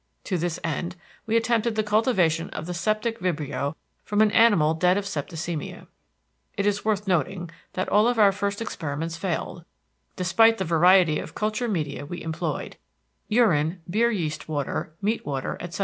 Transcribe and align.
To 0.23 0.35
this 0.39 0.59
end, 0.63 0.95
we 1.27 1.37
attempted 1.37 1.75
the 1.75 1.83
cultivation 1.83 2.49
of 2.49 2.65
the 2.65 2.73
septic 2.73 3.19
vibrio 3.19 3.75
from 4.03 4.21
an 4.21 4.31
animal 4.31 4.73
dead 4.73 4.97
of 4.97 5.05
septicemia. 5.05 5.85
It 6.57 6.65
is 6.65 6.83
worth 6.83 7.07
noting 7.07 7.51
that 7.73 7.87
all 7.87 8.07
of 8.07 8.17
our 8.17 8.31
first 8.31 8.63
experiments 8.63 9.15
failed, 9.15 9.63
despite 10.15 10.57
the 10.57 10.65
variety 10.65 11.19
of 11.19 11.35
culture 11.35 11.67
media 11.67 12.03
we 12.03 12.23
employed—urine, 12.23 13.81
beer 13.87 14.09
yeast 14.09 14.49
water, 14.49 14.91
meat 15.03 15.23
water, 15.23 15.55
etc. 15.59 15.79